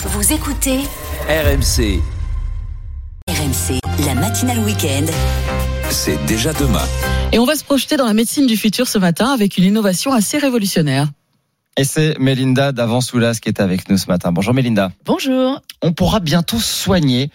[0.00, 0.78] Vous écoutez
[1.28, 2.00] RMC,
[3.28, 5.06] RMC, la matinale week-end.
[5.90, 6.84] c'est déjà demain.
[7.32, 10.12] Et on va se projeter dans la médecine du futur ce matin avec une innovation
[10.12, 11.08] assez révolutionnaire.
[11.76, 14.30] Et c'est Mélinda d'Avansoulas qui est avec nous ce matin.
[14.30, 14.92] Bonjour Mélinda.
[15.04, 15.60] Bonjour.
[15.82, 17.32] On pourra bientôt soigner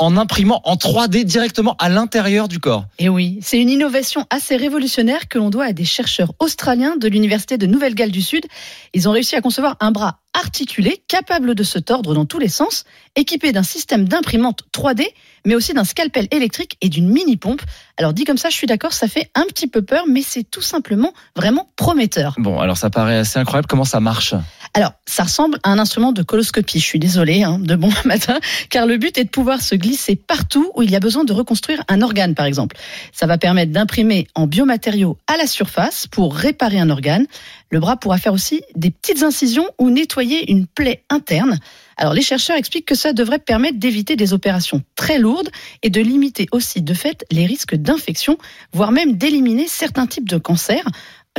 [0.00, 2.86] en imprimant en 3D directement à l'intérieur du corps.
[2.98, 7.06] Et oui, c'est une innovation assez révolutionnaire que l'on doit à des chercheurs australiens de
[7.06, 8.46] l'Université de Nouvelle-Galles du Sud.
[8.94, 12.48] Ils ont réussi à concevoir un bras articulé, capable de se tordre dans tous les
[12.48, 12.84] sens,
[13.16, 15.06] équipé d'un système d'imprimante 3D,
[15.44, 17.62] mais aussi d'un scalpel électrique et d'une mini-pompe.
[17.96, 20.44] Alors dit comme ça, je suis d'accord, ça fait un petit peu peur, mais c'est
[20.44, 22.36] tout simplement vraiment prometteur.
[22.38, 24.34] Bon, alors ça paraît assez incroyable comment ça marche?
[24.72, 26.78] Alors, ça ressemble à un instrument de coloscopie.
[26.78, 28.38] Je suis désolée, hein, de bon matin,
[28.68, 31.32] car le but est de pouvoir se glisser partout où il y a besoin de
[31.32, 32.76] reconstruire un organe, par exemple.
[33.12, 37.26] Ça va permettre d'imprimer en biomatériaux à la surface pour réparer un organe.
[37.70, 41.58] Le bras pourra faire aussi des petites incisions ou nettoyer une plaie interne.
[41.96, 45.50] Alors, les chercheurs expliquent que ça devrait permettre d'éviter des opérations très lourdes
[45.82, 48.38] et de limiter aussi, de fait, les risques d'infection,
[48.72, 50.86] voire même d'éliminer certains types de cancers.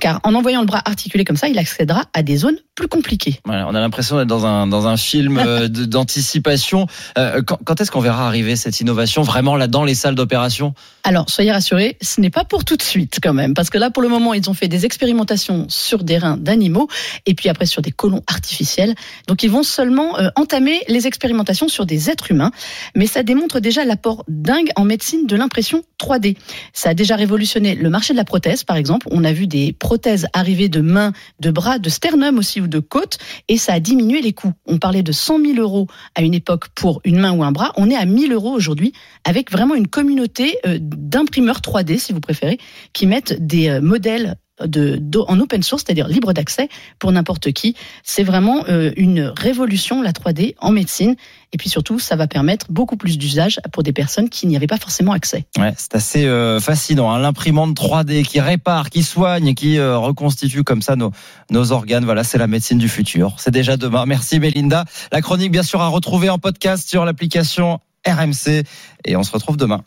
[0.00, 3.40] Car en envoyant le bras articulé comme ça, il accédera à des zones plus compliquées.
[3.46, 6.86] Voilà, on a l'impression d'être dans un, dans un film euh, d'anticipation.
[7.16, 10.74] Euh, quand quand est-ce qu'on verra arriver cette innovation vraiment là dans les salles d'opération?
[11.04, 13.90] Alors, soyez rassurés, ce n'est pas pour tout de suite quand même, parce que là,
[13.90, 16.88] pour le moment, ils ont fait des expérimentations sur des reins d'animaux
[17.24, 18.94] et puis après sur des colons artificiels.
[19.26, 22.50] Donc, ils vont seulement euh, entamer les expérimentations sur des êtres humains,
[22.94, 26.36] mais ça démontre déjà l'apport dingue en médecine de l'impression 3D.
[26.74, 29.08] Ça a déjà révolutionné le marché de la prothèse, par exemple.
[29.10, 32.78] On a vu des prothèses arriver de mains, de bras, de sternum aussi ou de
[32.78, 34.52] côtes, et ça a diminué les coûts.
[34.66, 37.72] On parlait de 100 000 euros à une époque pour une main ou un bras.
[37.76, 38.92] On est à 1000 euros aujourd'hui,
[39.24, 42.58] avec vraiment une communauté euh, d'imprimeurs 3D, si vous préférez,
[42.92, 47.74] qui mettent des euh, modèles en open source, c'est-à-dire libre d'accès pour n'importe qui.
[48.02, 51.16] C'est vraiment euh, une révolution, la 3D, en médecine.
[51.52, 54.66] Et puis surtout, ça va permettre beaucoup plus d'usage pour des personnes qui n'y avaient
[54.66, 55.46] pas forcément accès.
[55.58, 57.10] Ouais, c'est assez euh, fascinant.
[57.10, 61.12] Hein, L'imprimante 3D qui répare, qui soigne, qui euh, reconstitue comme ça nos,
[61.50, 62.04] nos organes.
[62.04, 63.34] Voilà, c'est la médecine du futur.
[63.38, 64.04] C'est déjà demain.
[64.06, 64.84] Merci Mélinda.
[65.10, 68.64] La chronique, bien sûr, à retrouver en podcast sur l'application RMC.
[69.04, 69.82] Et on se retrouve demain.